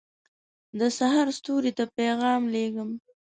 [0.79, 2.89] دسحرستوري ته پیغام لېږم